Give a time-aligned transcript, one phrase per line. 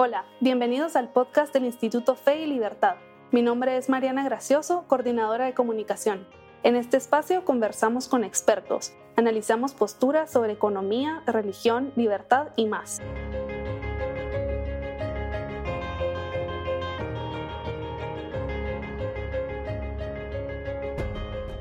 [0.00, 2.98] Hola, bienvenidos al podcast del Instituto Fe y Libertad.
[3.32, 6.24] Mi nombre es Mariana Gracioso, coordinadora de comunicación.
[6.62, 13.02] En este espacio conversamos con expertos, analizamos posturas sobre economía, religión, libertad y más.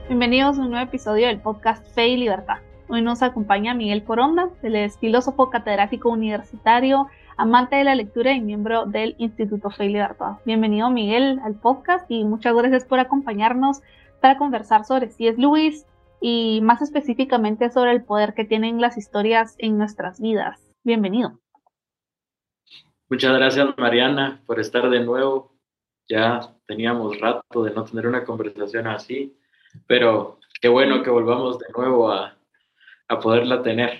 [0.09, 2.57] Bienvenidos a un nuevo episodio del podcast Fe y Libertad.
[2.87, 8.41] Hoy nos acompaña Miguel Coronda, él es filósofo catedrático universitario, amante de la lectura y
[8.41, 10.37] miembro del Instituto Fe y Libertad.
[10.43, 13.81] Bienvenido Miguel al podcast y muchas gracias por acompañarnos
[14.19, 15.85] para conversar sobre si es Luis
[16.19, 20.59] y más específicamente sobre el poder que tienen las historias en nuestras vidas.
[20.83, 21.39] Bienvenido.
[23.07, 25.55] Muchas gracias Mariana por estar de nuevo.
[26.09, 29.37] Ya teníamos rato de no tener una conversación así,
[29.85, 32.35] pero qué bueno que volvamos de nuevo a,
[33.07, 33.99] a poderla tener.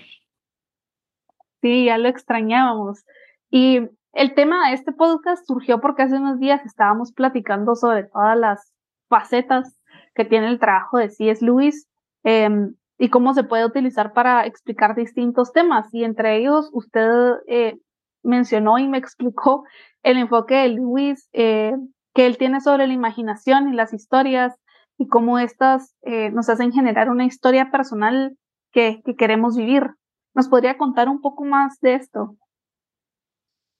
[1.62, 3.04] Sí, ya lo extrañábamos.
[3.50, 3.80] Y
[4.12, 8.72] el tema de este podcast surgió porque hace unos días estábamos platicando sobre todas las
[9.08, 9.78] facetas
[10.14, 11.44] que tiene el trabajo de C.S.
[11.44, 11.86] Lewis
[12.24, 15.92] em, y cómo se puede utilizar para explicar distintos temas.
[15.94, 17.08] Y entre ellos, usted
[17.46, 17.78] eh,
[18.22, 19.64] mencionó y me explicó
[20.02, 21.74] el enfoque de Lewis eh,
[22.14, 24.58] que él tiene sobre la imaginación y las historias
[24.98, 28.36] y cómo estas eh, nos hacen generar una historia personal
[28.72, 29.90] que, que queremos vivir.
[30.34, 32.36] ¿Nos podría contar un poco más de esto?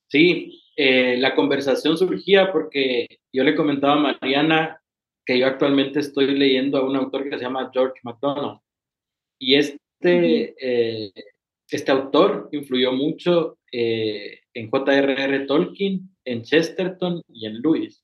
[0.08, 4.80] Sí, eh, la conversación surgía porque yo le comentaba a Mariana
[5.26, 8.60] que yo actualmente estoy leyendo a un autor que se llama George MacDonald.
[9.38, 11.12] Y este, eh,
[11.70, 15.46] este autor influyó mucho eh, en J.R.R.
[15.46, 18.02] Tolkien, en Chesterton y en Lewis.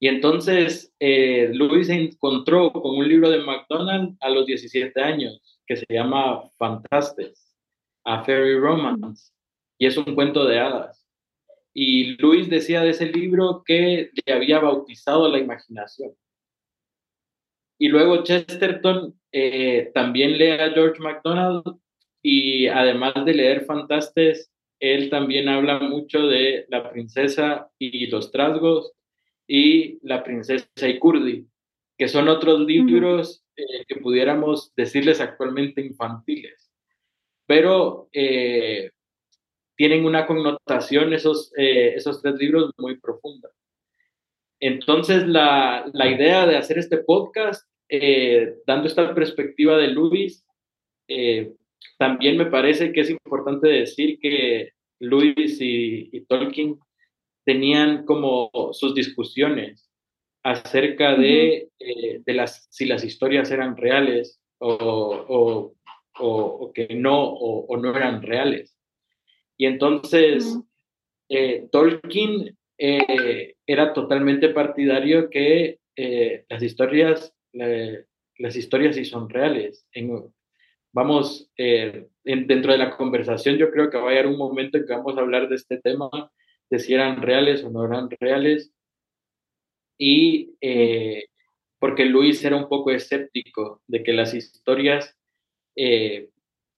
[0.00, 5.76] Y entonces Lewis se encontró con un libro de MacDonald a los 17 años que
[5.76, 7.56] se llama Fantastes,
[8.04, 9.33] A Fairy Romance
[9.78, 11.06] y es un cuento de hadas.
[11.72, 16.12] Y Luis decía de ese libro que le había bautizado la imaginación.
[17.78, 21.64] Y luego Chesterton eh, también lee a George MacDonald
[22.22, 28.92] y además de leer Fantastes, él también habla mucho de la princesa y los trasgos
[29.46, 31.46] y la princesa y Kurdi,
[31.98, 36.70] que son otros libros eh, que pudiéramos decirles actualmente infantiles.
[37.46, 38.90] Pero eh,
[39.76, 43.50] tienen una connotación esos, eh, esos tres libros muy profunda.
[44.60, 50.44] Entonces, la, la, idea de hacer este podcast, eh, dando esta perspectiva de Luis,
[51.08, 51.52] eh,
[51.98, 54.70] también me parece que es importante decir que
[55.00, 56.78] Luis y, y Tolkien
[57.44, 59.90] tenían como sus discusiones
[60.42, 65.74] acerca de, de las, si las historias eran reales o, o,
[66.18, 68.73] o, que no, o no eran reales.
[69.56, 70.58] Y entonces
[71.28, 79.86] eh, Tolkien eh, era totalmente partidario que eh, las historias, las historias sí son reales.
[80.92, 81.50] vamos,
[82.24, 85.16] dentro de la conversación yo creo que va a haber un momento en que vamos
[85.16, 86.10] a hablar de este tema,
[86.70, 88.72] de si eran reales o no eran reales.
[89.96, 90.56] Y
[91.78, 95.16] porque Luis era un poco escéptico de que las historias,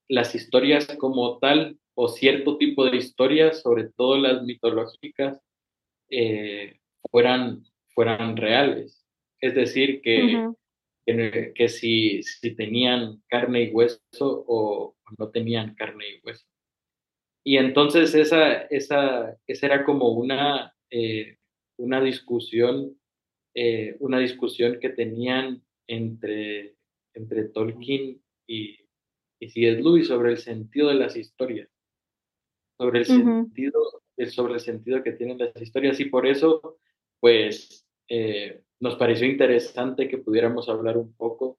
[0.09, 5.41] las historias como tal o cierto tipo de historias, sobre todo las mitológicas,
[6.11, 6.79] eh,
[7.11, 9.07] fueran, fueran reales.
[9.41, 10.47] Es decir, que,
[11.07, 16.47] que, si, si, tenían carne y hueso o, no tenían carne y hueso.
[17.43, 21.39] Y entonces esa, esa, esa era como una, eh,
[21.79, 23.01] una discusión,
[23.55, 26.75] eh, una discusión que tenían entre,
[27.15, 28.81] entre Tolkien y,
[29.41, 29.81] y C.S.
[29.81, 31.71] Lewis sobre el sentido de las historias
[32.79, 33.81] sobre el sentido,
[34.31, 36.79] sobre el sentido que tienen las historias y por eso,
[37.21, 41.59] pues, eh, nos pareció interesante que pudiéramos hablar un poco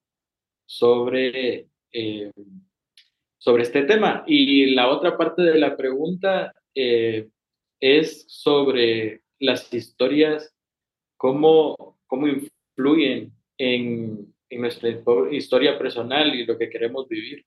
[0.65, 2.31] sobre, eh,
[3.37, 4.23] sobre este tema.
[4.27, 7.29] Y la otra parte de la pregunta eh,
[7.79, 10.55] es sobre las historias,
[11.17, 14.89] cómo, cómo influyen en, en, nuestra
[15.31, 17.45] historia personal y lo que queremos vivir.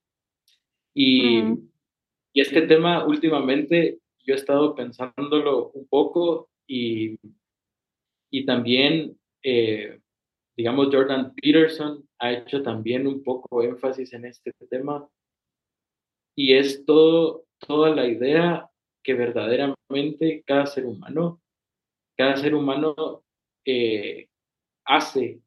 [0.93, 1.41] Y,
[2.33, 7.17] y este tema últimamente yo he estado pensándolo un poco y,
[8.29, 9.99] y también, eh,
[10.55, 15.09] digamos, Jordan Peterson ha hecho también un poco énfasis en este tema.
[16.35, 18.69] Y es todo, toda la idea
[19.03, 21.41] que verdaderamente cada ser humano,
[22.15, 23.23] cada ser humano
[23.65, 24.29] eh,
[24.85, 25.41] hace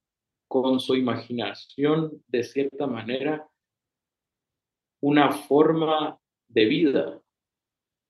[0.48, 3.48] con su imaginación de cierta manera
[5.00, 6.19] una forma
[6.49, 7.20] de vida.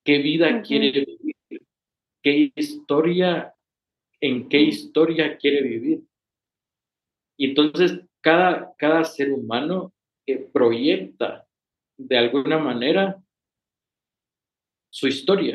[0.05, 1.35] ¿Qué vida quiere vivir?
[2.25, 3.55] qué historia,
[4.21, 6.03] en qué historia quiere vivir.
[7.37, 9.93] Y entonces cada, cada ser humano
[10.53, 11.47] proyecta
[11.99, 13.23] de alguna manera
[14.91, 15.55] su historia.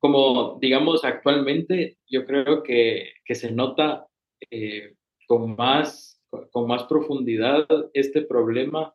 [0.00, 4.06] Como digamos actualmente, yo creo que, se nota
[4.50, 4.94] eh,
[5.26, 8.94] con, más, con más profundidad este problema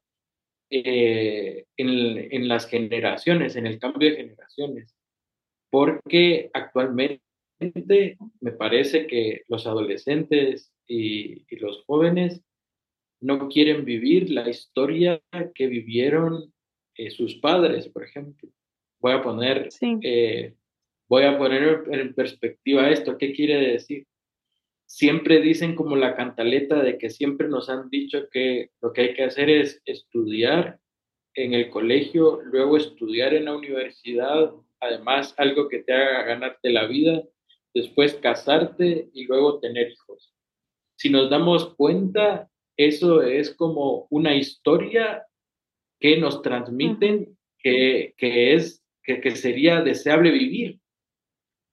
[0.75, 4.95] eh, en, las generaciones, en el cambio de generaciones,
[5.69, 7.21] porque actualmente
[8.41, 12.41] me parece que los adolescentes y, los jóvenes
[13.21, 15.21] no quieren vivir la historia
[15.53, 16.51] que vivieron
[16.97, 18.49] eh, sus padres, por ejemplo.
[18.99, 19.69] Voy a poner,
[20.01, 20.55] eh,
[21.07, 23.15] voy a poner en perspectiva esto.
[23.19, 24.07] ¿Qué quiere decir?
[24.85, 29.13] Siempre dicen como la cantaleta de que siempre nos han dicho que lo que hay
[29.13, 30.79] que hacer es estudiar
[31.35, 36.85] en el colegio, luego estudiar en la universidad, además algo que te haga ganarte la
[36.85, 37.23] vida,
[37.73, 40.33] después casarte y luego tener hijos.
[40.95, 45.25] Si nos damos cuenta, eso es como una historia
[45.99, 50.79] que nos transmiten que, es, que, que sería deseable vivir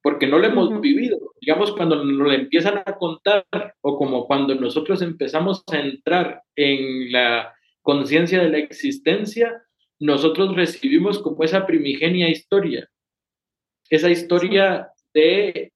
[0.02, 1.29] porque no lo hemos vivido.
[1.40, 3.46] Digamos, cuando nos lo empiezan a contar
[3.80, 9.62] o como cuando nosotros empezamos a entrar en la conciencia de la existencia,
[9.98, 12.88] nosotros recibimos como esa primigenia historia,
[13.88, 15.72] esa historia de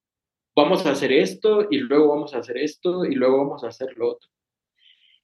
[0.54, 3.96] vamos a hacer esto y luego vamos a hacer esto y luego vamos a hacer
[3.96, 4.30] lo otro.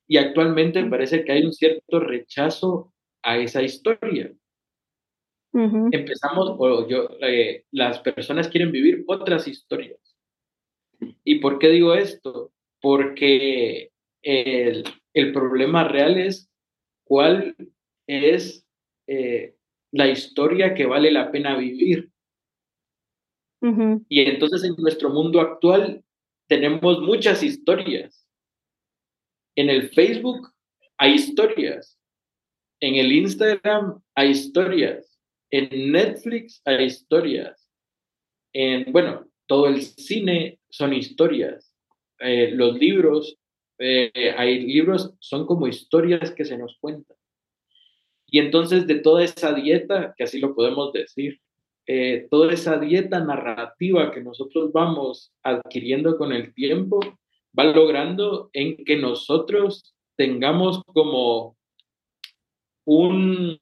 [0.09, 2.93] Y actualmente parece que hay un cierto rechazo
[3.23, 4.33] a esa historia.
[5.53, 10.10] Empezamos, o yo, eh, las personas quieren vivir otras historias.
[11.25, 12.53] ¿Y por qué digo esto?
[12.81, 13.91] Porque
[14.23, 16.51] el, el problema real es
[17.05, 17.57] cuál
[18.07, 18.67] es
[19.07, 19.57] eh,
[19.93, 22.11] la historia que vale la pena vivir.
[24.09, 26.03] Y entonces en nuestro mundo actual
[26.49, 28.27] tenemos muchas historias.
[29.55, 30.53] En el Facebook
[30.97, 31.99] hay historias.
[32.81, 35.21] En el Instagram hay historias.
[35.51, 37.69] En Netflix hay historias.
[38.55, 41.75] En, bueno, todo el cine son historias.
[42.19, 43.37] Eh, los libros,
[43.79, 47.17] eh, hay libros, son como historias que se nos cuentan.
[48.27, 51.41] Y entonces de toda esa dieta, que así lo podemos decir,
[51.87, 57.01] eh, toda esa dieta narrativa que nosotros vamos adquiriendo con el tiempo,
[57.59, 61.57] va logrando en que nosotros tengamos como
[62.85, 63.59] un,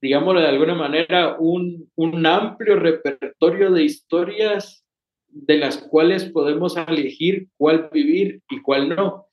[0.00, 1.90] digámoslo de alguna manera, un,
[2.26, 4.84] amplio repertorio de historias
[5.28, 9.26] de las cuales podemos elegir cuál vivir y cuál no.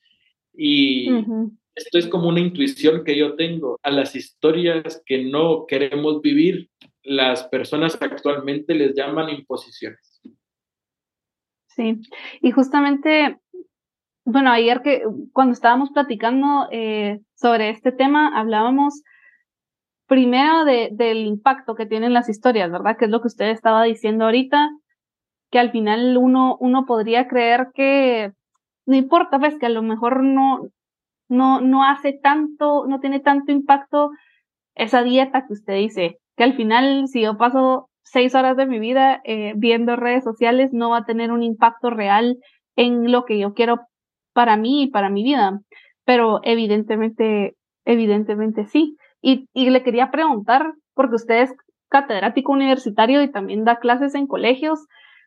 [0.54, 1.10] Y
[1.76, 6.70] esto es como una intuición que yo tengo a las historias que no queremos vivir.
[7.04, 10.22] Las personas actualmente les llaman imposiciones.
[11.68, 12.00] Sí,
[12.42, 13.38] y justamente,
[14.24, 15.04] bueno, ayer que
[15.34, 19.04] cuando estábamos platicando eh, sobre este tema, hablábamos
[20.08, 22.96] primero de, del impacto que tienen las historias, ¿verdad?
[22.98, 24.70] Que es lo que usted estaba diciendo ahorita,
[25.56, 28.34] que al final uno, uno podría creer que
[28.86, 30.68] no importa, pues que a lo mejor no,
[31.30, 34.10] no, no hace tanto, no tiene tanto impacto
[34.76, 38.80] esa dieta que usted dice, que al final si yo paso seis horas de mi
[38.80, 42.36] vida eh, viendo redes sociales, no va a tener un impacto real
[42.76, 43.88] en lo que yo quiero
[44.34, 45.62] para mí y para mi vida.
[46.04, 48.98] Pero evidentemente, evidentemente sí.
[49.22, 51.54] Y, le quería preguntar, porque usted es
[51.88, 54.86] catedrático universitario y también da clases en colegios,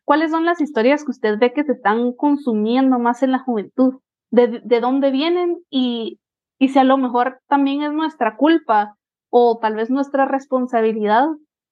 [0.09, 4.00] ¿cuáles son las historias que usted ve que se están consumiendo más en la juventud?
[4.31, 5.59] ¿De, dónde vienen?
[5.69, 6.19] Y,
[6.59, 8.97] si a lo mejor también es nuestra culpa
[9.29, 11.27] o tal vez nuestra responsabilidad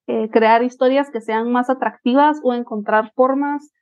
[0.05, 3.73] eh, crear historias que sean más atractivas o encontrar formas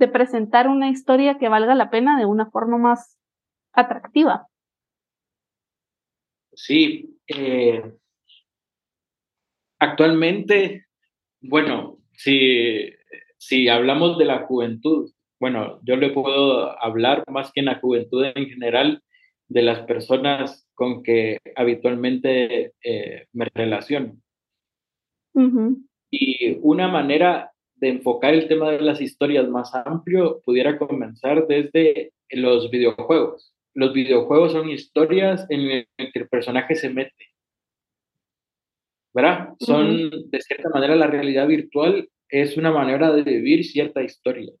[0.00, 3.16] de presentar una historia que valga la pena de una forma más
[3.72, 4.48] atractiva.
[6.52, 7.94] Sí, eh,
[9.78, 10.86] actualmente,
[11.40, 12.90] bueno, si,
[13.38, 18.24] si hablamos de la juventud, bueno, yo le puedo hablar más que en la juventud
[18.24, 19.02] en general
[19.48, 24.16] de las personas con que habitualmente eh, me relaciono.
[26.10, 32.12] Y una manera de enfocar el tema de las historias más amplio pudiera comenzar desde
[32.30, 37.34] los videojuegos los videojuegos son historias en las que el personaje se mete.
[39.14, 39.50] ¿Verdad?
[39.60, 44.52] Son, de cierta manera, la realidad virtual es una manera de vivir cierta historia.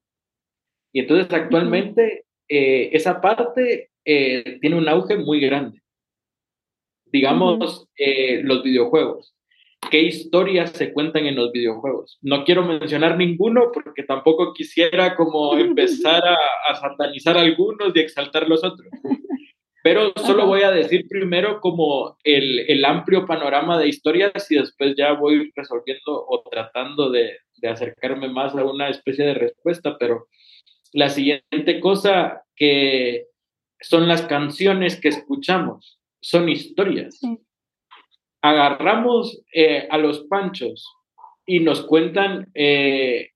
[0.92, 5.82] Y entonces actualmente eh, esa parte eh, tiene un auge muy grande.
[7.06, 9.32] Digamos, eh, los videojuegos.
[9.90, 12.18] qué historias se cuentan en los videojuegos.
[12.20, 18.48] No quiero mencionar ninguno porque tampoco quisiera como empezar a, a satanizar algunos y exaltar
[18.48, 18.88] los otros.
[19.82, 24.96] Pero solo voy a decir primero como el, el, amplio panorama de historias y después
[24.96, 29.96] ya voy resolviendo o tratando de, de acercarme más a una especie de respuesta.
[29.98, 30.28] Pero
[30.92, 33.26] la siguiente cosa que
[33.80, 37.20] son las canciones que escuchamos, son historias.
[38.42, 40.88] Agarramos eh, a los panchos
[41.46, 43.30] y nos cuentan eh,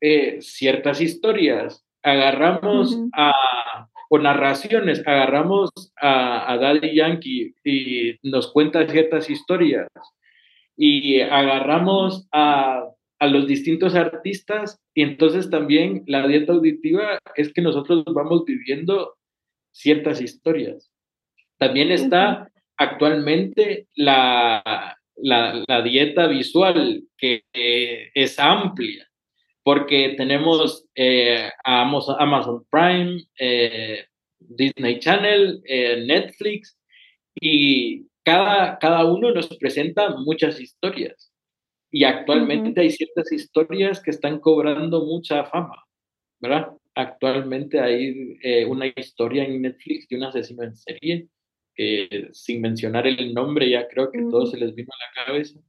[0.00, 1.84] eh, ciertas historias.
[2.02, 3.32] Agarramos a
[4.12, 9.86] o narraciones, agarramos a, a, Daddy Yankee y nos cuenta ciertas historias
[10.76, 12.86] y agarramos a,
[13.20, 19.14] a, los distintos artistas y entonces también la dieta auditiva es que nosotros vamos viviendo
[19.72, 20.90] ciertas historias.
[21.58, 29.10] También está actualmente la, la, la dieta visual que es amplia
[29.62, 34.04] porque tenemos eh, Amazon Prime, eh,
[34.38, 36.78] Disney Channel, eh, Netflix,
[37.40, 41.29] y cada, cada uno nos presenta muchas historias.
[41.90, 45.84] Y actualmente hay ciertas historias que están cobrando mucha fama,
[46.38, 46.68] ¿verdad?
[46.94, 51.28] Actualmente hay una historia en Netflix de un asesino en serie,
[52.32, 55.60] sin mencionar el nombre, ya creo que todo se les vino a la cabeza.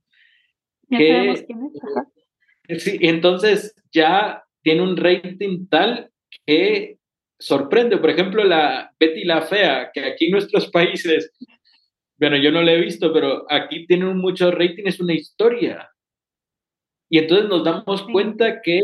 [0.89, 1.59] Ya sabemos quién
[2.67, 2.83] es.
[2.83, 6.11] Sí, entonces ya tiene un rating tal
[6.45, 6.97] que
[7.39, 7.97] sorprende.
[7.97, 11.31] Por ejemplo, la Betty la Fea, que aquí en nuestros países,
[12.17, 15.89] bueno, yo no la he visto, pero aquí tiene un mucho rating, es una historia.
[17.11, 18.79] Y entonces nos damos cuenta que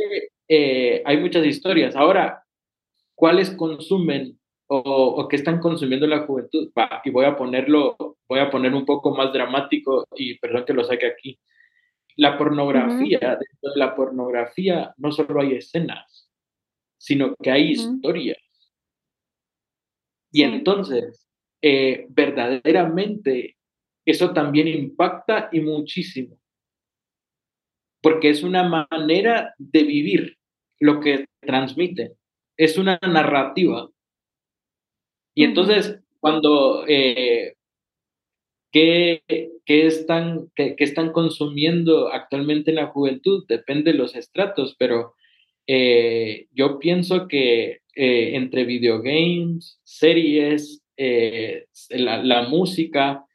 [0.50, 1.96] eh, hay muchas historias.
[1.96, 2.44] Ahora,
[3.16, 6.70] ¿cuáles consumen o, o qué están consumiendo la juventud?
[7.06, 7.96] y voy a ponerlo,
[8.28, 11.40] voy a poner un poco más dramático y perdón que lo saque aquí.
[12.18, 16.30] La pornografía, dentro de la pornografía no solo hay escenas,
[16.98, 18.40] sino que hay historias.
[20.34, 21.30] Y entonces,
[21.62, 23.56] eh, verdaderamente,
[24.06, 26.38] eso también impacta y muchísimo,
[28.08, 30.38] porque es una manera de vivir
[30.80, 32.14] lo que transmite,
[32.56, 33.90] es una narrativa.
[35.36, 37.58] Y entonces, cuando eh,
[38.72, 39.24] ¿Qué,
[39.66, 43.44] están, qué, están consumiendo actualmente en la juventud?
[43.50, 45.16] Depende de los estratos, pero
[45.66, 53.26] eh, yo pienso que eh, entre videogames, series, eh, la, la, música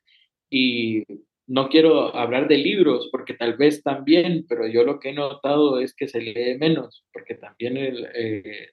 [0.48, 1.02] y
[1.46, 5.80] no quiero hablar de libros porque tal vez también, pero yo lo que he notado
[5.80, 7.76] es que se lee menos porque también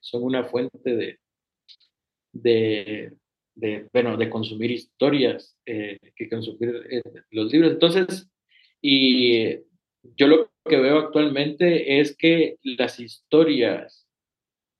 [0.01, 1.19] son una fuente de,
[2.31, 3.13] de,
[3.55, 7.73] de, bueno, de consumir historias, eh, que consumir eh, los libros.
[7.73, 8.29] Entonces,
[8.81, 9.57] y
[10.15, 14.07] yo lo que veo actualmente es que las historias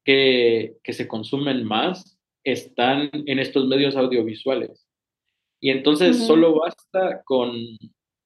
[0.06, 4.89] que, que se consumen más están en estos medios audiovisuales.
[5.60, 7.54] Y entonces solo basta con,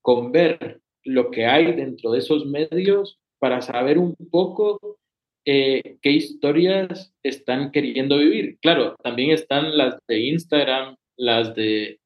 [0.01, 4.99] con ver lo que hay dentro de esos medios para saber un poco
[5.45, 8.57] eh, qué historias están queriendo vivir.
[8.61, 11.99] Claro, también están las de Instagram, las de...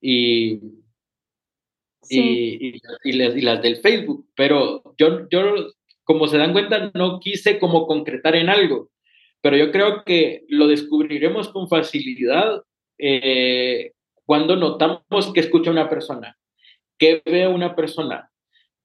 [0.00, 0.60] Y,
[2.08, 5.72] y, las, del Facebook, pero yo, yo,
[6.04, 8.90] como se dan cuenta, no quise como concretar en algo,
[9.40, 12.62] pero yo creo que lo descubriremos con facilidad
[12.98, 13.92] eh,
[14.26, 16.36] cuando notamos que escucha una persona,
[16.98, 18.30] que ve una persona,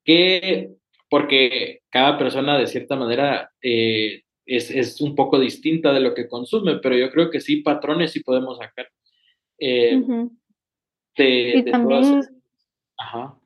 [0.05, 0.69] que
[1.09, 6.29] porque cada persona de cierta manera eh, es, es, un poco distinta de lo que
[6.29, 8.87] consume, pero yo creo que sí, patrones sí podemos sacar.
[9.57, 10.01] Eh,
[11.17, 12.21] y también,
[12.97, 13.37] Ajá.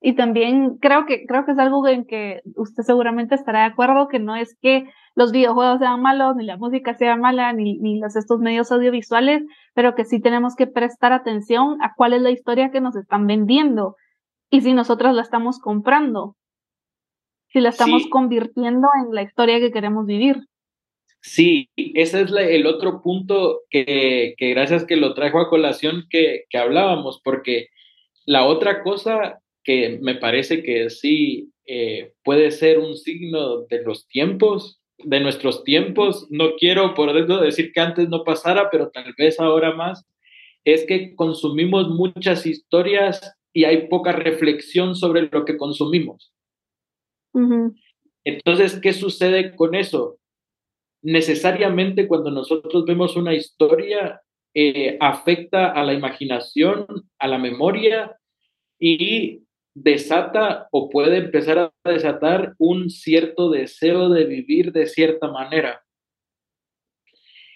[0.00, 4.08] Y también creo que, creo que es algo en que usted seguramente estará de acuerdo,
[4.08, 4.84] que no es que
[5.16, 9.42] los videojuegos sean malos, ni la música sea mala, ni, ni los, estos medios audiovisuales,
[9.74, 13.26] pero que sí tenemos que prestar atención a cuál es la historia que nos están
[13.26, 13.96] vendiendo
[14.50, 16.36] y si nosotros la estamos comprando
[17.48, 20.36] si la estamos convirtiendo en la historia que queremos vivir.
[21.20, 26.44] Sí, ese es el otro punto que, que, gracias que lo trajo a colación que,
[26.48, 27.68] que, hablábamos, porque
[28.24, 34.08] la otra cosa que me parece que sí eh, puede ser un signo de los
[34.08, 39.12] tiempos, de nuestros tiempos, no quiero por eso decir que antes no pasara, pero tal
[39.18, 40.06] vez ahora más,
[40.64, 46.32] es que consumimos muchas historias y hay poca reflexión sobre lo que consumimos.
[48.24, 50.16] Entonces, ¿qué sucede con eso?
[51.02, 54.22] Necesariamente cuando nosotros vemos una historia,
[54.54, 56.86] eh, afecta a la imaginación,
[57.18, 58.16] a la memoria
[58.80, 59.42] y
[59.74, 65.82] desata o puede empezar a desatar un cierto deseo de vivir de cierta manera.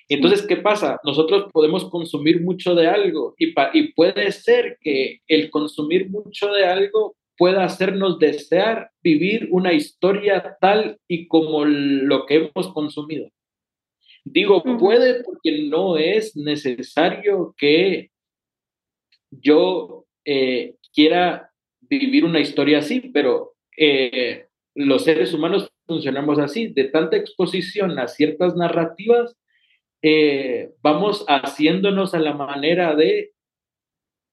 [0.09, 0.99] Entonces, ¿qué pasa?
[1.05, 6.67] Nosotros podemos consumir mucho de algo y, y puede ser que el consumir mucho de
[6.67, 13.31] algo pueda hacernos desear vivir una historia tal y como lo que hemos consumido.
[14.25, 18.11] Digo, puede porque no es necesario que
[19.31, 21.52] yo eh, quiera
[21.99, 28.09] vivir una historia así, pero eh, los seres humanos funcionamos así, de tanta exposición a
[28.09, 29.37] ciertas narrativas,
[30.03, 33.33] eh, vamos haciéndonos a la manera de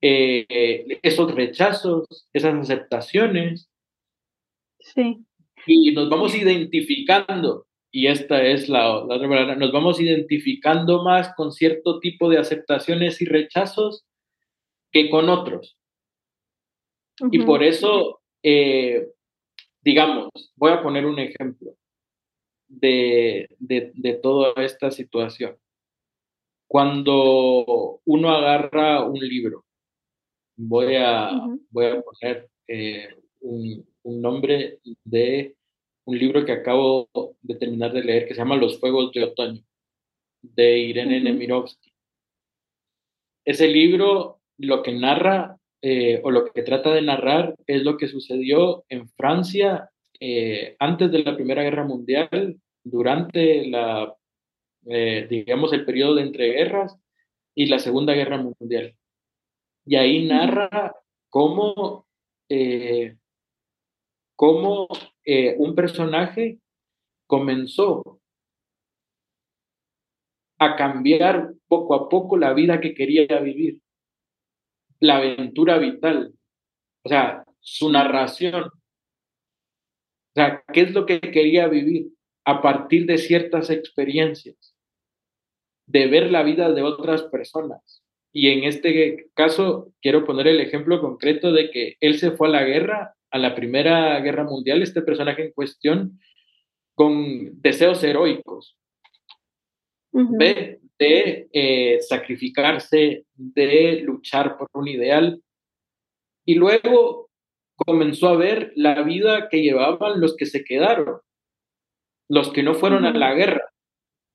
[0.02, 3.70] esos rechazos, esas aceptaciones.
[4.80, 5.26] Sí.
[5.66, 11.34] Y nos vamos identificando, y esta es la, la otra palabra, nos vamos identificando más
[11.36, 14.06] con cierto tipo de aceptaciones y rechazos
[14.92, 15.79] que con otros.
[17.32, 19.08] Y por eso, eh,
[19.82, 21.76] digamos, voy a poner un ejemplo
[22.68, 25.58] de, de, toda esta situación.
[26.68, 29.66] Cuando uno agarra un libro,
[30.56, 31.32] voy a,
[31.72, 33.10] voy a poner eh,
[33.42, 35.56] un, un, nombre de
[36.06, 37.10] un libro que acabo
[37.42, 39.64] de terminar de leer que se llama Los Fuegos de Otoño,
[40.42, 41.92] de Irene Nemirovsky.
[43.46, 48.10] Ese libro lo que narra eh, o lo que trata de narrar es lo que
[48.10, 54.14] sucedió en Francia eh, antes de la Primera Guerra Mundial, durante la,
[54.86, 56.98] eh, digamos, el periodo de entreguerras
[57.56, 58.96] y la Segunda Guerra Mundial.
[59.86, 60.96] Y ahí narra
[61.30, 62.06] cómo,
[64.36, 64.88] cómo
[65.58, 66.60] un personaje
[67.26, 68.20] comenzó
[70.60, 73.82] a cambiar poco a poco la vida que quería vivir
[75.00, 76.34] la aventura vital,
[77.04, 78.66] o sea, su narración.
[78.66, 78.72] O
[80.36, 82.10] sea, ¿qué es lo que quería vivir
[82.46, 84.76] a partir de ciertas experiencias?
[85.88, 88.04] De ver la vida de otras personas.
[88.32, 92.52] Y en este caso, quiero poner el ejemplo concreto de que él se fue a
[92.52, 96.20] la guerra, a la Primera Guerra Mundial, este personaje en cuestión,
[96.94, 98.78] con deseos heroicos.
[100.12, 105.42] Ve de eh, sacrificarse, de luchar por un ideal.
[106.46, 107.30] Y luego
[107.78, 111.22] comenzó a ver la vida que llevaban los que se quedaron,
[112.28, 113.72] los que no fueron a la guerra,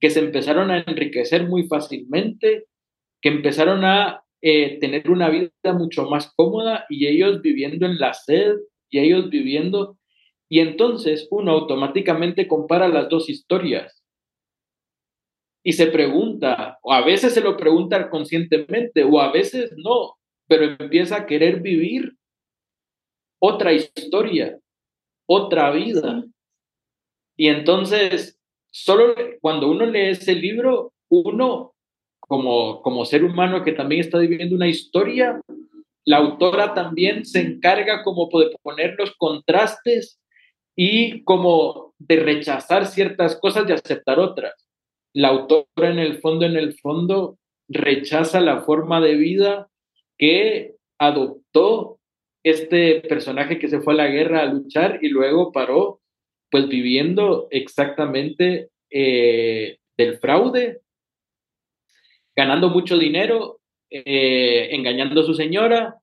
[0.01, 2.65] que se empezaron a enriquecer muy fácilmente,
[3.21, 8.15] que empezaron a eh, tener una vida mucho más cómoda y ellos viviendo en la
[8.15, 8.57] sed
[8.89, 9.99] y ellos viviendo.
[10.49, 14.04] Y entonces uno automáticamente compara las dos historias
[15.67, 20.15] y se pregunta, o a veces se lo pregunta conscientemente, o a veces no,
[20.47, 22.13] pero empieza a querer vivir
[23.41, 24.59] otra historia,
[25.27, 26.23] otra vida.
[27.35, 28.39] Y entonces,
[28.71, 31.73] solo cuando uno lee ese libro, uno,
[32.21, 35.41] como, como ser humano que también está viviendo una historia,
[36.05, 40.21] la autora también se encarga como de poner los contrastes
[40.77, 44.64] y como de rechazar ciertas cosas y aceptar otras
[45.15, 49.69] la autora en el fondo, en el fondo, rechaza la forma de vida
[50.19, 51.99] que adoptó
[52.43, 56.01] este personaje que se fue a la guerra a luchar y luego paró,
[56.51, 60.81] pues viviendo exactamente eh, del fraude,
[62.37, 65.97] ganando mucho dinero, eh, engañando a su señora,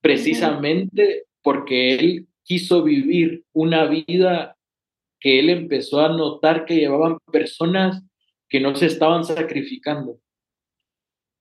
[0.00, 4.56] precisamente porque él quiso vivir una vida
[5.22, 8.02] que él empezó a notar que llevaban personas
[8.48, 10.18] que no se estaban sacrificando.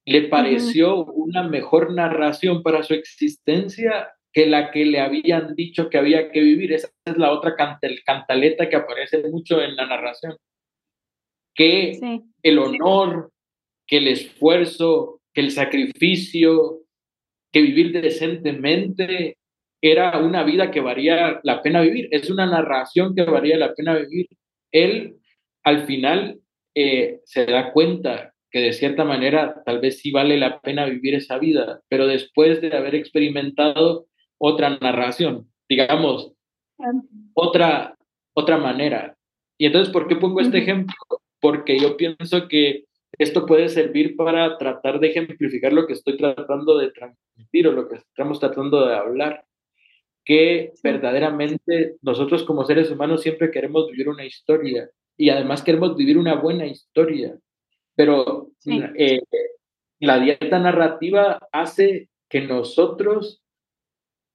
[0.06, 5.98] Le pareció una mejor narración para su existencia que la que le habían dicho que
[5.98, 6.74] había que vivir.
[6.74, 7.56] Esa es la otra
[8.06, 10.38] cantaleta que aparece mucho en la narración.
[11.56, 12.00] Que
[12.44, 13.32] el honor,
[13.88, 16.82] que el esfuerzo, que el sacrificio,
[17.52, 19.38] que vivir decentemente
[19.82, 23.96] era una vida que valía la pena vivir, es una narración que valía la pena
[23.96, 24.28] vivir.
[24.72, 25.18] Él
[25.64, 26.40] al final
[26.76, 31.16] eh, se da cuenta que de cierta manera tal vez sí vale la pena vivir
[31.16, 34.06] esa vida, pero después de haber experimentado
[34.38, 36.34] otra narración, digamos,
[37.34, 37.98] otra,
[38.34, 39.16] otra manera.
[39.58, 40.96] Y entonces, ¿por qué pongo este ejemplo?
[41.40, 42.86] Porque yo pienso que
[43.18, 47.88] esto puede servir para tratar de ejemplificar lo que estoy tratando de transmitir o lo
[47.88, 49.46] que estamos tratando de hablar
[50.32, 56.18] que verdaderamente nosotros como seres humanos siempre queremos vivir una historia y además queremos vivir
[56.18, 57.38] una buena historia,
[57.98, 59.20] pero eh,
[60.00, 63.44] la dieta narrativa hace que nosotros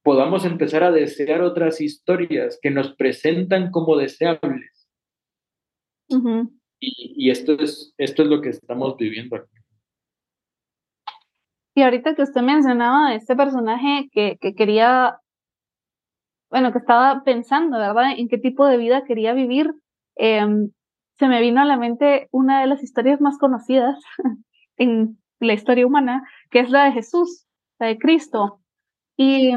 [0.02, 4.90] podamos empezar a desear otras historias que nos presentan como deseables.
[6.78, 9.56] y, esto, es, esto es lo que estamos viviendo aquí.
[11.74, 15.20] Y ahorita que usted mencionaba este personaje que, que quería,
[16.50, 18.12] bueno, que estaba pensando, ¿verdad?
[18.16, 19.74] En qué tipo de vida quería vivir,
[20.16, 20.70] em,
[21.18, 23.98] se me vino a la mente una de las historias más conocidas
[24.76, 27.46] en la historia humana, que es la de Jesús,
[27.78, 28.60] la de Cristo.
[29.16, 29.52] Y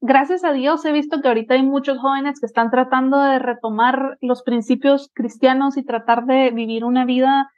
[0.00, 4.18] gracias a Dios he visto que ahorita hay muchos jóvenes que están tratando de retomar
[4.20, 7.50] los principios cristianos y tratar de vivir una vida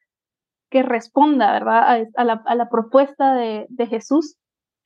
[0.70, 2.08] que responda, ¿verdad?
[2.16, 4.36] A, la, propuesta de, Jesús.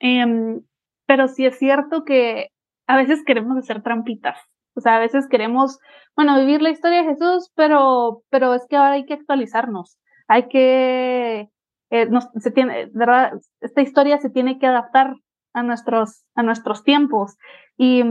[0.00, 0.62] Em,
[1.06, 2.48] pero sí es cierto que
[2.86, 4.38] a veces queremos hacer trampitas.
[4.74, 5.78] O sea, a veces queremos,
[6.14, 9.98] bueno, vivir la historia de Jesús, pero, pero es que ahora hay que actualizarnos.
[10.28, 11.48] Hay que,
[11.90, 13.32] eh, se tiene, ¿verdad?
[13.60, 15.14] Esta historia se tiene que adaptar
[15.54, 17.36] a nuestros, a nuestros tiempos.
[17.78, 18.02] Y,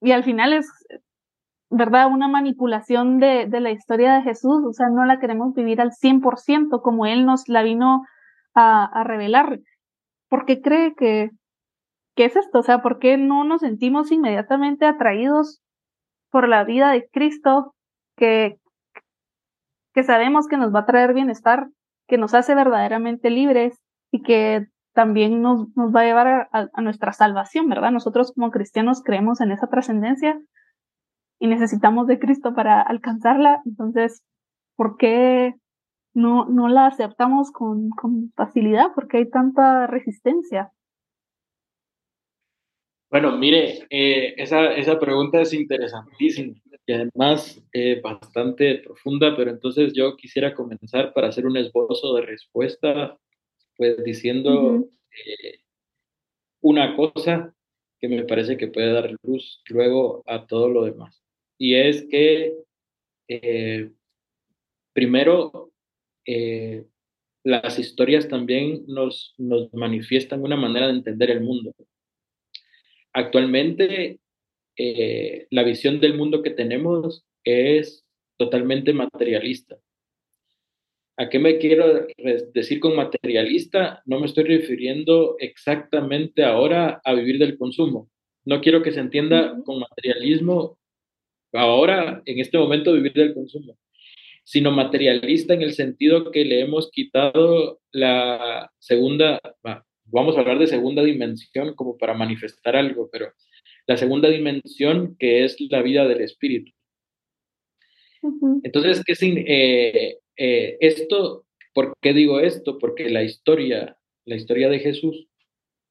[0.00, 0.70] y al final es,
[1.70, 2.06] ¿verdad?
[2.06, 5.90] Una manipulación de, de, la historia de Jesús, o sea, no la queremos vivir al
[5.90, 8.06] 100% como Él nos la vino
[8.54, 9.58] a, a revelar.
[10.28, 11.30] ¿Por qué cree que,
[12.18, 12.58] que es esto?
[12.58, 15.62] O sea, ¿por qué no nos sentimos inmediatamente atraídos
[16.32, 17.76] por la vida de Cristo
[18.16, 18.58] que,
[19.94, 21.68] que sabemos que nos va a traer bienestar,
[22.08, 23.78] que nos hace verdaderamente libres
[24.10, 27.92] y que también nos, nos va a llevar a, nuestra salvación, ¿verdad?
[27.92, 30.40] Nosotros como cristianos creemos en esa trascendencia
[31.38, 34.24] y necesitamos de Cristo para alcanzarla, entonces,
[34.74, 35.54] ¿por qué
[36.14, 38.92] no, no la aceptamos con, con facilidad?
[38.92, 40.72] ¿Por qué hay tanta resistencia?
[43.10, 46.54] Bueno, mire, eh, esa, esa pregunta es interesantísima
[46.86, 52.22] y además eh, bastante profunda, pero entonces yo quisiera comenzar para hacer un esbozo de
[52.22, 53.18] respuesta
[53.76, 54.88] pues diciendo
[55.26, 55.60] eh,
[56.60, 57.54] una cosa
[58.00, 61.22] que me parece que puede dar luz luego a todo lo demás.
[61.58, 62.54] Y es que,
[64.92, 65.72] primero,
[66.26, 66.84] eh,
[67.44, 71.74] las historias también nos, nos manifiestan una manera de entender el mundo.
[73.12, 74.20] Actualmente,
[75.50, 78.04] la visión del mundo que tenemos es
[78.36, 79.78] totalmente materialista.
[81.16, 82.06] ¿A qué me quiero
[82.54, 84.02] decir con materialista?
[84.06, 88.08] No me estoy refiriendo exactamente ahora a vivir del consumo.
[88.44, 90.78] No quiero que se entienda con materialismo
[91.52, 93.76] ahora, en este momento, vivir del consumo,
[94.44, 99.40] sino materialista en el sentido que le hemos quitado la segunda,
[100.10, 103.32] vamos a hablar de segunda dimensión como para manifestar algo, pero
[103.86, 106.72] la segunda dimensión que es la vida del espíritu.
[108.62, 112.78] Entonces, ¿qué, eh, eh, esto, ¿por qué digo esto?
[112.78, 115.28] Porque la historia, la historia de Jesús,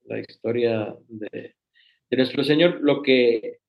[0.06, 1.56] la historia de,
[2.12, 3.60] nuestro Señor, lo que,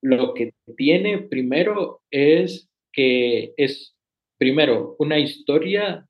[0.00, 3.96] lo que tiene primero es que es,
[4.38, 6.06] primero, una historia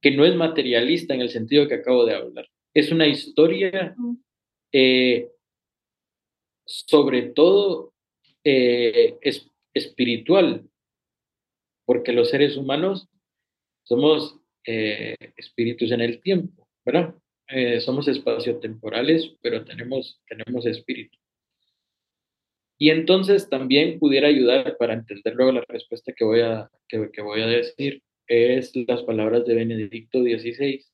[0.00, 2.46] que no es materialista en el sentido que acabo de hablar.
[2.74, 3.96] Es una historia
[4.72, 5.30] eh,
[6.66, 7.94] sobre todo
[8.44, 9.18] eh,
[9.72, 10.68] espiritual,
[11.86, 13.08] porque los seres humanos
[13.84, 17.14] somos eh, espíritus en el tiempo, ¿verdad?
[17.80, 21.16] Somos espaciotemporales, pero tenemos, tenemos espíritu.
[22.76, 27.22] Y entonces también pudiera ayudar para entender luego la respuesta que voy a, que, que
[27.22, 30.84] voy a decir, es las palabras de Benedicto XVI,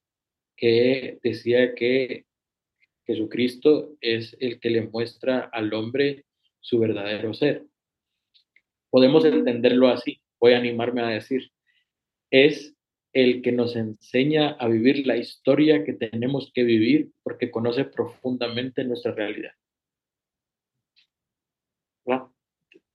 [0.57, 2.27] que decía que
[3.07, 6.25] Jesucristo es el que le muestra al hombre
[6.61, 7.67] su verdadero ser.
[8.91, 11.51] Podemos entenderlo así, voy a animarme a decir,
[12.31, 12.75] es
[13.13, 18.85] el que nos enseña a vivir la historia que tenemos que vivir porque conoce profundamente
[18.85, 19.53] nuestra realidad.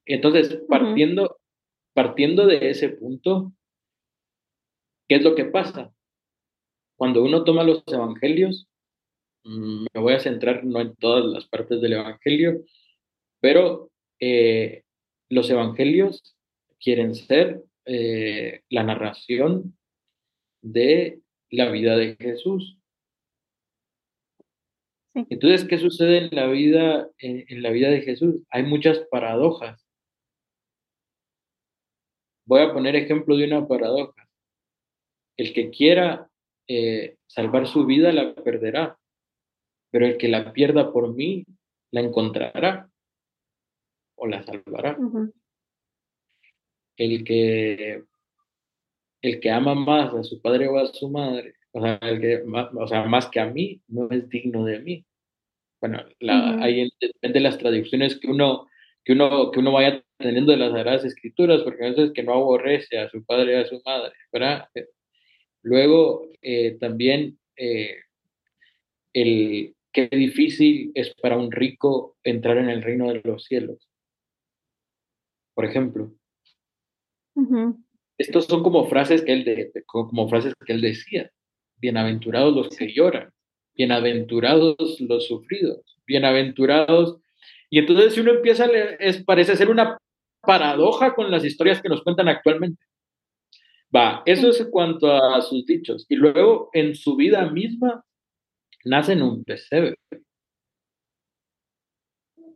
[0.10, 1.40] Entonces, partiendo,
[1.94, 3.54] partiendo de ese punto,
[5.08, 5.94] ¿qué es lo que pasa?
[7.00, 8.68] Cuando uno toma los evangelios,
[9.46, 12.66] mm, me voy a centrar no en todas las partes del evangelio,
[13.40, 14.84] pero eh,
[15.30, 16.36] los evangelios
[16.78, 19.78] quieren ser eh, la narración
[20.62, 22.78] de la vida de Jesús.
[25.14, 28.44] Entonces, ¿qué sucede en la vida, en, la vida de Jesús?
[28.50, 29.88] Hay muchas paradojas.
[32.46, 34.28] Voy a poner ejemplo de una paradoja.
[35.38, 36.29] El que quiera
[36.70, 38.98] eh, salvar su vida la perderá,
[39.92, 41.44] pero el que la pierda por mí
[41.92, 42.88] la encontrará
[44.16, 44.96] o la salvará.
[46.96, 48.04] El que
[49.22, 52.44] el que ama más a su padre o a su madre, o sea, el que,
[52.46, 55.06] más, o sea, más que a mí, no es digno de mí.
[55.82, 58.68] Bueno, la, ahí depende de las traducciones que uno,
[59.04, 62.34] que, uno, que uno vaya teniendo de las Sagradas Escrituras, porque a veces que no
[62.34, 64.70] aborrece a su padre y a su madre, ¿verdad?
[65.62, 67.96] Luego, eh, también eh,
[69.14, 73.90] el qué difícil es para un rico entrar en el reino de los cielos.
[75.54, 76.14] Por ejemplo.
[78.18, 81.32] Estos son como frases que él de, como frases que él decía.
[81.78, 83.32] Bienaventurados los que lloran,
[83.76, 87.22] bienaventurados los sufridos, bienaventurados.
[87.70, 89.98] Y entonces si uno empieza a leer, es, parece ser una
[90.42, 92.84] paradoja con las historias que nos cuentan actualmente.
[93.96, 96.06] Va, eso es en cuanto a sus dichos.
[96.10, 98.04] Y luego en su vida misma
[98.86, 99.96] nace en un pesebre.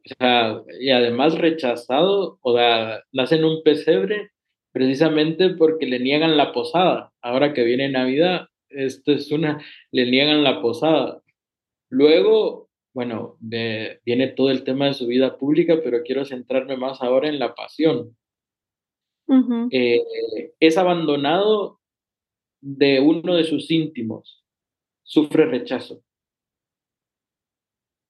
[0.06, 4.32] O sea, y además rechazado, o sea, nace en un pesebre
[4.72, 7.12] precisamente porque le niegan la posada.
[7.22, 11.22] Ahora que viene Navidad, esto es una, le niegan la posada.
[11.90, 17.30] Luego, bueno, viene todo el tema de su vida pública, pero quiero centrarme más ahora
[17.30, 18.16] en la pasión.
[19.72, 20.02] Eh,
[20.60, 21.80] es abandonado
[22.62, 24.44] de uno de sus íntimos,
[25.04, 26.04] sufre rechazo.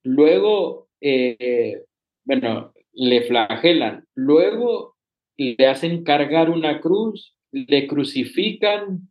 [0.03, 1.85] Luego, eh,
[2.25, 4.05] bueno, le flagelan.
[4.15, 4.95] Luego
[5.37, 9.09] le hacen cargar una cruz, le crucifican,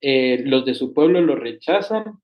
[0.00, 2.20] eh, los de su pueblo lo rechazan.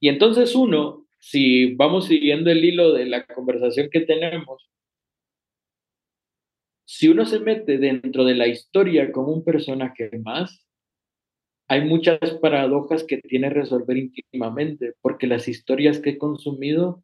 [0.00, 4.68] Y entonces uno, si vamos siguiendo el hilo de la conversación que tenemos,
[6.86, 10.66] si uno se mete dentro de la historia como un personaje más,
[11.68, 17.02] hay muchas paradojas que tiene resolver íntimamente, porque las historias que he consumido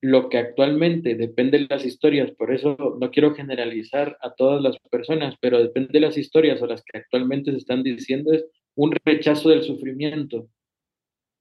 [0.00, 4.76] lo que actualmente depende de las historias, por eso no quiero generalizar a todas las
[4.90, 8.44] personas, pero depende de las historias o las que actualmente se están diciendo es
[8.76, 10.48] un rechazo del sufrimiento.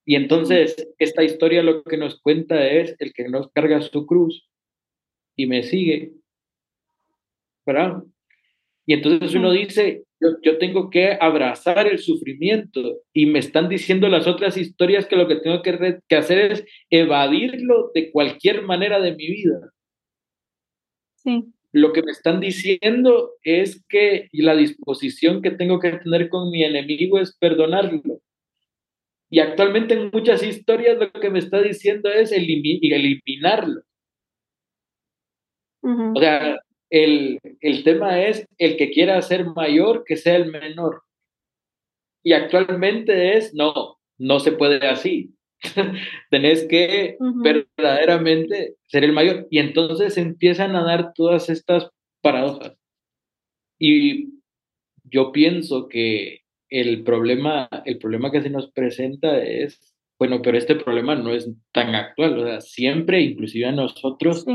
[0.06, 4.48] Y entonces esta historia lo que nos cuenta es el que nos carga su cruz
[5.36, 6.14] y me sigue,
[7.66, 8.04] ¿verdad?
[8.86, 10.04] Y entonces uno dice,
[10.44, 15.28] yo, tengo que abrazar el sufrimiento y me están diciendo las otras historias que lo
[15.28, 19.72] que tengo que, que hacer es evadirlo de cualquier manera de mi vida.
[21.16, 21.46] Sí.
[21.72, 26.64] Lo que me están diciendo es que la disposición que tengo que tener con mi
[26.64, 28.22] enemigo es perdonarlo.
[29.30, 33.82] Y actualmente en muchas historias lo que me está diciendo es eliminarlo.
[35.82, 36.60] O sea,
[36.92, 37.40] el,
[37.84, 41.04] tema es el que quiera ser mayor que sea el menor.
[42.24, 45.34] Y actualmente es, no, no se puede así.
[46.30, 49.48] Tenés que verdaderamente ser el mayor.
[49.50, 51.90] Y entonces empiezan a dar todas estas
[52.22, 52.74] paradojas.
[53.80, 54.42] Y
[55.06, 60.76] yo pienso que el problema, el problema que se nos presenta es, bueno, pero este
[60.76, 62.38] problema no es tan actual.
[62.38, 64.46] O sea, siempre, inclusive a nosotros,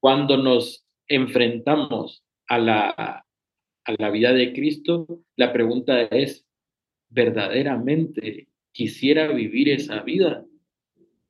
[0.00, 6.46] cuando nos enfrentamos a la, a la vida de Cristo, la pregunta es,
[7.08, 10.46] ¿verdaderamente quisiera vivir esa vida?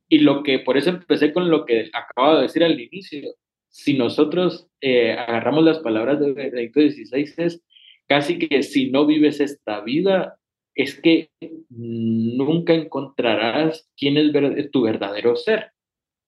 [0.09, 3.35] Y lo que, por eso empecé con lo que acabo de decir al inicio,
[3.69, 7.63] si nosotros eh, agarramos las palabras de Benedicto XVI, es
[8.07, 10.37] casi que si no vives esta vida,
[10.75, 11.31] es que
[11.71, 15.73] nunca encontrarás quién es tu verdadero ser,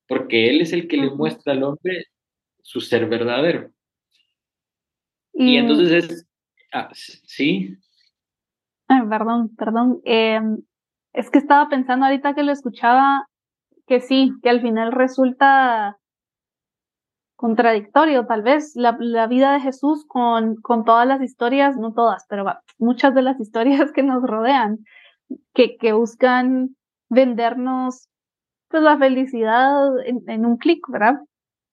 [0.07, 2.07] porque Él es el que le muestra al hombre
[2.63, 3.69] su ser verdadero.
[5.33, 6.27] Y, entonces es,
[6.71, 7.77] ah, sí.
[8.87, 10.01] perdón, perdón.
[10.05, 10.57] Em,
[11.13, 13.27] es que estaba pensando ahorita que lo escuchaba,
[13.85, 15.97] que sí, que al final resulta
[17.35, 22.25] contradictorio, tal vez, la, la vida de Jesús con, con, todas las historias, no todas,
[22.29, 22.45] pero
[22.77, 24.77] muchas de las historias que nos rodean,
[25.53, 26.75] que, que buscan
[27.09, 28.07] vendernos
[28.69, 31.19] pues, la felicidad en, en un clic, ¿verdad?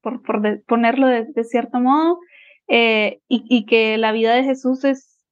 [0.00, 0.22] Por,
[0.66, 2.18] ponerlo de, cierto modo,
[2.68, 5.24] eh, y, que la vida de Jesús es,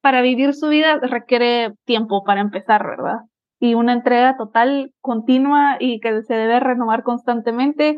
[0.00, 3.20] para vivir su vida requiere tiempo para empezar, ¿verdad?
[3.60, 7.96] Y una entrega total, continua y que se debe renovar constantemente,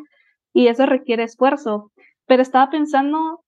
[0.53, 1.91] y eso requiere esfuerzo.
[2.27, 3.43] Pero estaba pensando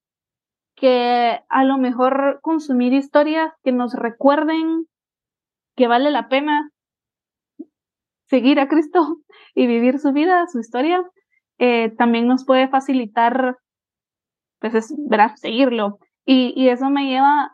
[0.74, 4.86] que a lo mejor consumir historias que nos recuerden
[5.76, 6.70] que vale la pena
[8.26, 9.18] seguir a Cristo
[9.54, 11.02] y vivir su vida, su historia,
[11.64, 13.56] eh, también nos puede facilitar,
[14.58, 16.00] pues, es, verás, seguirlo.
[16.24, 17.52] Y, y, eso me lleva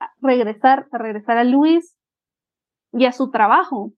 [0.00, 1.94] a regresar, a regresar a Luis
[2.92, 3.92] y a su trabajo.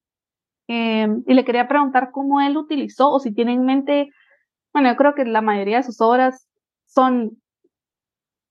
[0.67, 4.11] Em, y le quería preguntar cómo él utilizó o si tiene en mente,
[4.73, 6.49] bueno, yo creo que la mayoría de sus obras
[6.87, 7.41] son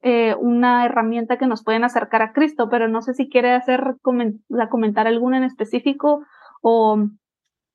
[0.02, 3.98] eh, una herramienta que nos pueden acercar a Cristo, pero no sé si quiere hacer
[4.02, 6.26] comentar alguna en específico
[6.62, 7.10] o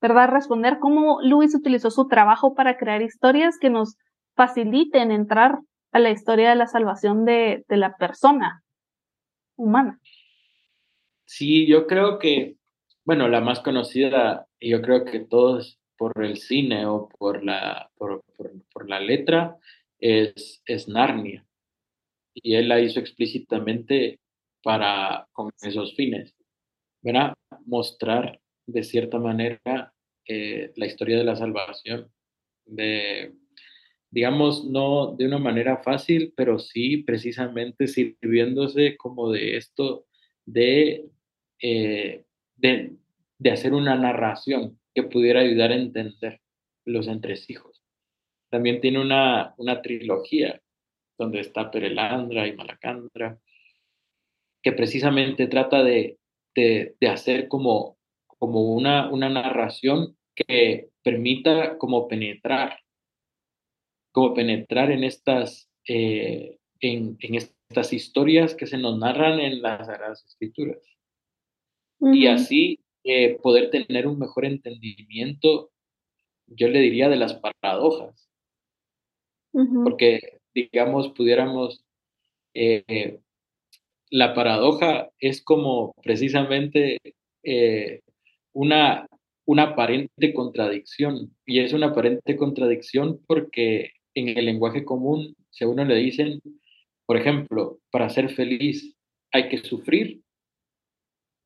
[0.00, 0.30] ¿verdad?
[0.30, 3.96] Responder cómo Luis utilizó su trabajo para crear historias que nos
[4.34, 5.60] faciliten entrar
[5.92, 8.62] a la historia de la salvación de, la persona
[9.56, 10.00] humana.
[11.26, 12.56] Sí, yo creo que,
[13.04, 17.90] bueno, la más conocida, y yo creo que todos por el cine o por la,
[17.96, 18.22] por,
[18.72, 19.56] por, la letra,
[19.98, 21.44] es, es Narnia.
[22.32, 24.18] Y él la hizo explícitamente
[24.62, 26.34] para, con esos fines,
[27.02, 27.34] ¿verdad?
[27.66, 28.39] Mostrar
[28.72, 29.92] de cierta manera
[30.26, 32.10] eh, la historia de la salvación,
[32.64, 33.34] de,
[34.10, 40.06] digamos, no de una manera fácil, pero sí precisamente sirviéndose como de esto
[40.46, 41.08] de,
[41.60, 42.24] eh,
[42.56, 42.96] de,
[43.38, 46.40] de, hacer una narración que pudiera ayudar a entender
[46.84, 47.82] los entresijos.
[48.50, 50.60] También tiene una, una trilogía
[51.18, 53.38] donde está Perelandra y Malacandra,
[54.62, 56.18] que precisamente trata de,
[56.54, 57.98] de, de hacer como,
[58.40, 62.80] como una, una narración que permita como penetrar
[64.12, 67.16] como penetrar en estas, eh, en,
[67.68, 70.78] estas historias que se nos narran en las Sagradas Escrituras.
[72.00, 75.70] Y así eh, poder tener un mejor entendimiento,
[76.46, 78.28] yo le diría, de las paradojas.
[79.52, 81.84] Porque, digamos, pudiéramos,
[82.54, 83.20] eh,
[84.10, 86.98] la paradoja es como precisamente
[88.52, 89.06] una,
[89.46, 91.34] una aparente contradicción.
[91.46, 96.40] Y es una aparente contradicción porque en el lenguaje común, si a uno le dicen,
[97.06, 98.96] por ejemplo, para ser feliz
[99.32, 100.20] hay que sufrir,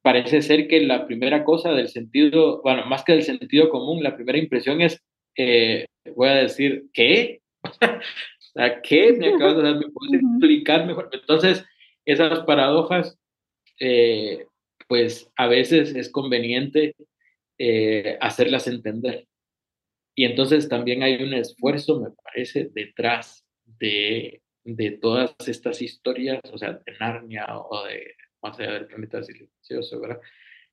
[0.02, 4.14] parece ser que la primera cosa del sentido, bueno, más que del sentido común, la
[4.14, 5.02] primera impresión es,
[5.36, 7.40] eh, voy a decir, ¿qué?
[8.82, 9.12] ¿Qué?
[9.14, 11.08] Me acabas de dar, ¿me puedes explicar mejor?
[11.12, 11.64] Entonces,
[12.04, 13.18] esas paradojas,
[13.80, 14.46] eh,
[14.94, 16.94] pues a veces es conveniente
[17.58, 19.26] eh, hacerlas entender.
[20.14, 26.58] Y entonces también hay un esfuerzo, me parece, detrás de, de todas estas historias, o
[26.58, 30.20] sea, de Narnia o de más allá del planeta silencioso, ¿verdad?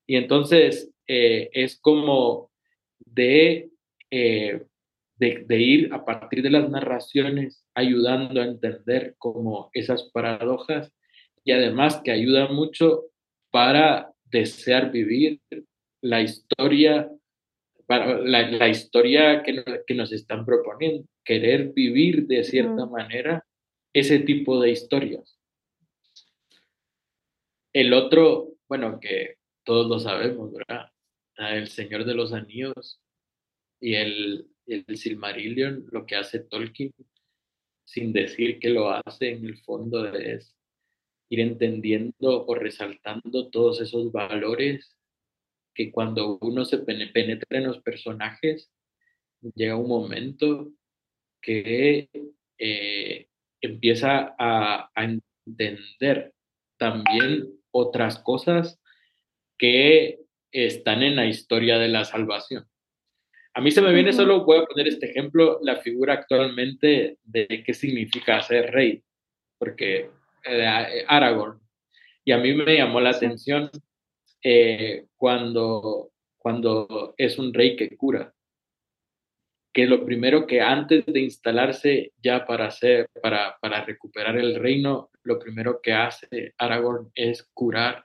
[0.06, 2.52] Y entonces eh, es como
[3.00, 3.70] de,
[4.08, 4.62] eh,
[5.16, 10.92] de, de, ir a partir de las narraciones ayudando a entender como esas paradojas
[11.42, 13.06] y además que ayuda mucho
[13.50, 15.40] para desear vivir
[16.00, 17.08] la historia
[17.88, 23.44] la, historia que, que, nos están proponiendo, querer vivir de cierta manera
[23.92, 25.38] ese tipo de historias.
[27.72, 30.86] El otro, bueno, que todos lo sabemos, ¿verdad?
[31.36, 33.00] Ah, el Señor de los Anillos
[33.80, 36.92] y el, el Silmarillion, lo que hace Tolkien,
[37.84, 40.54] sin decir que lo hace, en el fondo es
[41.32, 44.94] ir entendiendo o resaltando todos esos valores
[45.74, 48.70] que cuando uno se penetra en los personajes,
[49.54, 50.70] llega un momento
[51.40, 52.10] que
[52.58, 53.28] eh,
[53.62, 56.34] empieza a, entender
[56.76, 58.78] también otras cosas
[59.56, 62.66] que están en la historia de la salvación.
[63.54, 67.62] A mí se me viene solo, voy a poner este ejemplo, la figura actualmente de
[67.64, 69.02] qué significa ser rey,
[69.58, 70.10] porque
[70.44, 71.60] eh, Aragorn.
[72.24, 73.70] Y a mí me llamó la atención
[74.42, 78.32] eh, cuando, cuando es un rey que cura.
[79.72, 85.10] Que lo primero que antes de instalarse ya para, hacer, para, para recuperar el reino,
[85.22, 88.04] lo primero que hace Aragorn es curar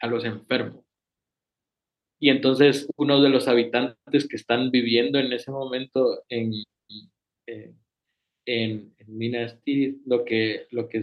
[0.00, 0.84] a los enfermos.
[2.20, 6.52] Y entonces uno de los habitantes que están viviendo en ese momento en,
[7.46, 7.72] eh,
[8.48, 11.00] en, Minas Tirith, lo que, lo, que,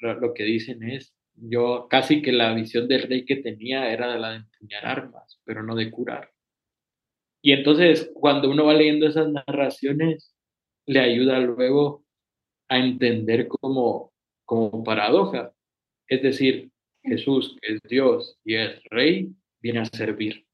[0.00, 4.30] lo que dicen es, yo casi que la visión del rey que tenía era la
[4.30, 6.30] de empuñar armas, pero no de curar.
[7.42, 10.34] Y entonces cuando uno va leyendo esas narraciones,
[10.86, 12.04] le ayuda luego
[12.68, 14.12] a entender como,
[14.44, 15.52] como paradoja.
[16.08, 16.70] Es decir,
[17.02, 20.46] Jesús, que es Dios y es rey, viene a servir.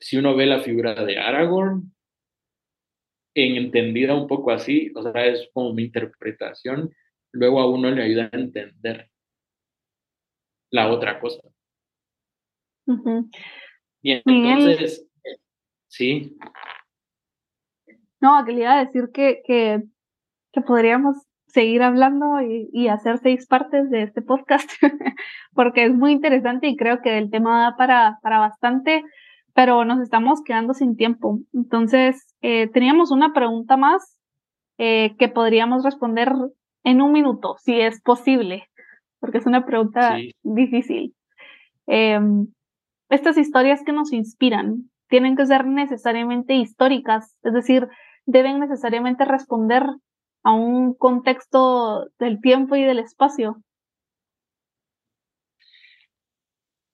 [0.00, 1.93] Si uno ve la figura de Aragorn,
[3.34, 6.94] en entendida un poco así, o sea, es como mi interpretación,
[7.32, 9.10] luego a uno le ayuda a entender
[10.70, 11.40] la otra cosa.
[14.02, 15.06] Bien, entonces,
[15.88, 16.36] sí.
[18.20, 19.82] No, que le iba a decir que, que,
[20.52, 21.16] que podríamos
[21.46, 24.70] seguir hablando y, y, hacer seis partes de este podcast,
[25.54, 29.04] porque es muy interesante y creo que el tema da para, para bastante,
[29.54, 31.38] pero nos estamos quedando sin tiempo.
[31.52, 34.18] Entonces, eh, teníamos una pregunta más
[34.78, 36.32] eh, que podríamos responder
[36.82, 38.68] en un minuto, si es posible
[39.24, 41.14] porque es una pregunta difícil.
[41.86, 42.48] Em,
[43.08, 47.88] estas historias que nos inspiran, tienen que ser necesariamente históricas, es decir,
[48.26, 49.82] deben necesariamente responder
[50.42, 53.62] a un contexto del tiempo y del espacio.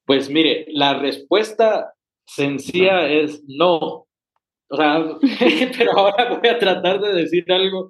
[0.05, 1.95] Pues mire, la respuesta
[2.35, 4.07] sencilla es no.
[4.69, 5.03] O sea,
[5.77, 7.89] pero ahora voy a tratar de decir algo,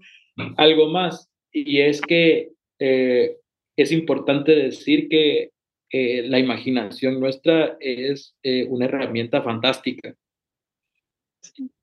[0.57, 1.29] algo más.
[1.51, 3.37] Y es que eh,
[3.77, 5.51] es importante decir que
[5.91, 10.15] eh, la imaginación nuestra es eh, una herramienta fantástica,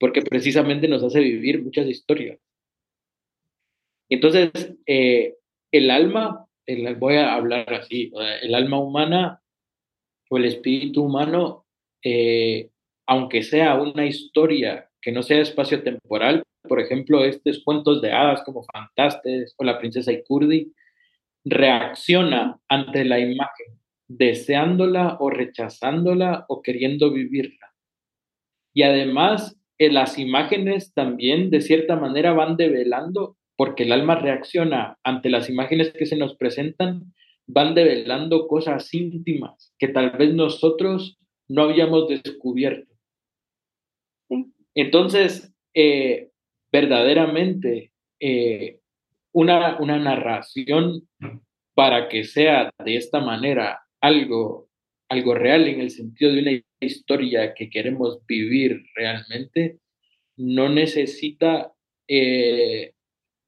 [0.00, 2.40] porque precisamente nos hace vivir muchas historias.
[4.08, 4.50] Entonces,
[4.86, 9.42] el alma, el, voy a hablar así, el alma humana
[10.30, 11.67] o el espíritu humano,
[13.06, 18.64] aunque sea una historia que no sea espacio-temporal, por ejemplo, estos cuentos de hadas como
[18.72, 20.72] Fantastes o La princesa Ikurdi,
[21.44, 27.74] reacciona ante la imagen, deseándola o rechazándola o queriendo vivirla.
[28.74, 34.98] Y además, eh, las imágenes también de cierta manera van develando, porque el alma reacciona
[35.02, 37.14] ante las imágenes que se nos presentan,
[37.46, 41.18] van develando cosas íntimas que tal vez nosotros
[41.48, 42.92] no habíamos descubierto.
[44.74, 46.30] Entonces, eh,
[46.70, 48.80] verdaderamente, eh,
[49.32, 51.08] una, una narración
[51.74, 54.68] para que sea de esta manera algo,
[55.08, 59.78] algo real en el sentido de una historia que queremos vivir realmente,
[60.36, 61.72] no necesita
[62.08, 62.92] eh,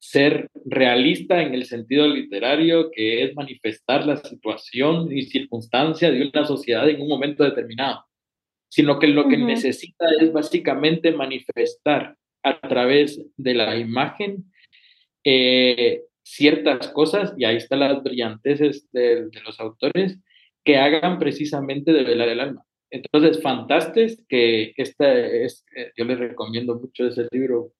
[0.01, 6.45] ser realista en el sentido literario, que es manifestar la situación y circunstancia de una
[6.47, 8.07] sociedad en un momento determinado,
[8.69, 14.51] sino que lo que necesita es básicamente manifestar a través de la imagen
[15.23, 20.19] eh, ciertas cosas, y ahí están las brillanteces de, los autores,
[20.65, 22.65] que hagan precisamente de velar el alma.
[22.91, 27.73] Entonces, Fantastes, que esta es, eh, yo les recomiendo mucho ese libro,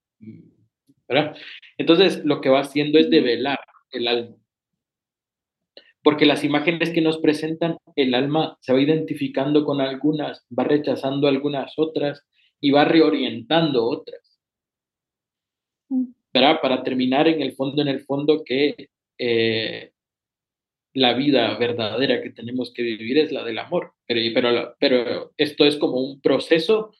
[1.11, 1.37] ¿verdad?
[1.77, 3.59] Entonces, lo que va haciendo es develar
[3.91, 4.37] el alma.
[6.03, 11.29] Porque las imágenes que nos presentan, el alma se va identificando con algunas, va rechazando
[11.29, 12.25] algunas otras
[12.61, 14.41] y va reorientando otras.
[16.33, 18.89] Para terminar en el fondo, en el fondo, que
[19.19, 19.93] eh,
[20.95, 23.95] la vida verdadera que tenemos que vivir es la del amor.
[24.07, 26.93] Pero, pero, pero esto es como un proceso,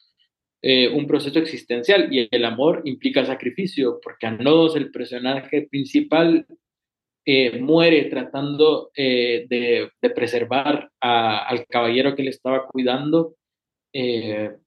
[0.61, 6.45] eh, un proceso existencial y el amor implica sacrificio, porque Anodos, el personaje principal,
[7.25, 9.45] eh, muere tratando de,
[10.01, 13.35] de, preservar al caballero que le estaba cuidando
[13.93, 14.59] de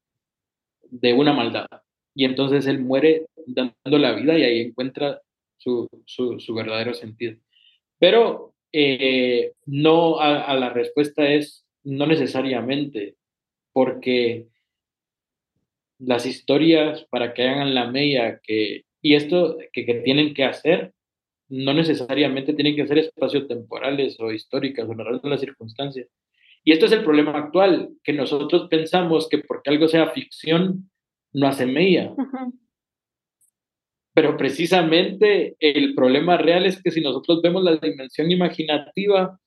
[1.12, 1.66] una maldad
[2.14, 5.20] y entonces él muere dando la vida y ahí encuentra
[5.58, 7.36] su, verdadero sentido.
[7.98, 13.16] Pero eh, no a, la respuesta es no necesariamente,
[13.72, 14.46] porque
[15.98, 20.92] las historias para que hagan la media que, y esto que, que tienen que hacer,
[21.48, 26.08] no necesariamente tienen que ser espacios temporales o históricas o narrar las circunstancias.
[26.64, 30.90] Y esto es el problema actual, que nosotros pensamos que porque algo sea ficción,
[31.32, 32.14] no hace media.
[34.14, 39.38] Pero precisamente el problema real es que si nosotros vemos la dimensión imaginativa,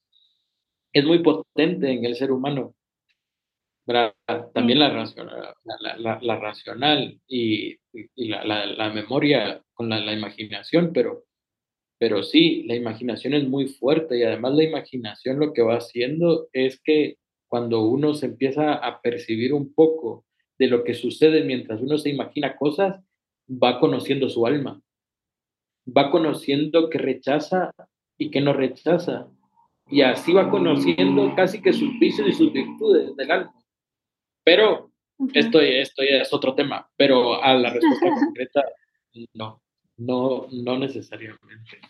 [0.93, 2.75] es muy potente en el ser humano.
[4.53, 5.53] También la, racional,
[6.21, 7.77] la, racional y,
[8.15, 11.23] la, memoria con la, imaginación, pero,
[11.97, 16.49] pero sí, la imaginación es muy fuerte y además la imaginación lo que va haciendo
[16.51, 17.15] es que
[17.47, 20.25] cuando uno se empieza a percibir un poco
[20.59, 23.01] de lo que sucede mientras uno se imagina cosas,
[23.49, 24.81] va conociendo su alma,
[25.87, 27.71] va conociendo que rechaza
[28.17, 29.29] y que no rechaza,
[29.89, 33.56] y así va conociendo casi que sus vicios y sus virtudes del alma.
[34.47, 34.91] Pero
[35.33, 38.63] esto, esto ya es otro tema, pero a la respuesta concreta,
[39.33, 39.61] no,
[39.97, 41.81] no, no necesariamente.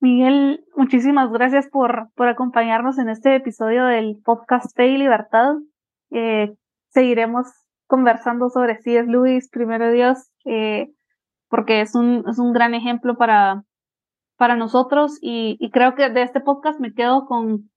[0.00, 5.54] Miguel, muchísimas gracias por, por acompañarnos en este episodio del podcast Fe y Libertad.
[6.10, 6.52] Eh,
[6.88, 7.46] seguiremos
[7.86, 10.90] conversando sobre si es Luis, primero Dios, eh,
[11.48, 13.62] porque es un, es un gran ejemplo para,
[14.36, 17.70] para nosotros y, creo que de este podcast me quedo con,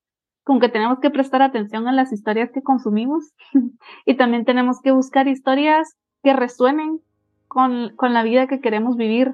[0.48, 3.34] con que tenemos que prestar atención a las historias que consumimos
[4.06, 7.02] y también tenemos que buscar historias que resuenen
[7.50, 9.34] con, con la vida que queremos vivir,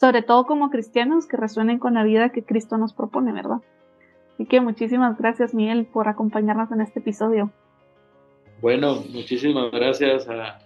[0.00, 3.58] sobre todo como cristianos, que resuenen con la vida que Cristo nos propone, ¿verdad?
[4.34, 7.52] Así que muchísimas gracias, Miguel, por acompañarnos en este episodio.
[8.60, 10.58] Bueno, muchísimas gracias a,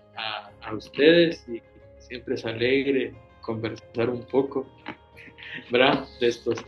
[0.75, 1.61] ustedes y
[1.99, 3.13] siempre es alegre
[3.43, 4.65] conversar un poco,
[5.71, 6.07] ¿verdad?
[6.21, 6.65] De estos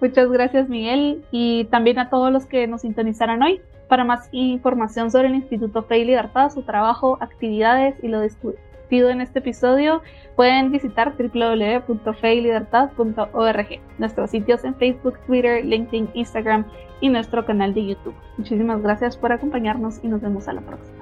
[0.00, 3.60] Muchas gracias, Miguel, y también a todos los que nos sintonizaron hoy.
[3.88, 9.10] Para más información sobre el Instituto Fe y Libertad, su trabajo, actividades y lo discutido
[9.10, 10.02] en este episodio,
[10.36, 13.66] pueden visitar www.feylibertad.org,
[13.98, 16.64] nuestros sitios en Facebook, Twitter, LinkedIn, Instagram
[17.00, 18.14] y nuestro canal de YouTube.
[18.38, 20.99] Muchísimas gracias por acompañarnos y nos vemos a la próxima.